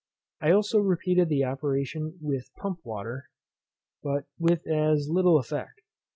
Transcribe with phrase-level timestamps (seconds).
[0.41, 3.29] I also repeated the operation with pump water,
[4.01, 5.79] but with as little effect.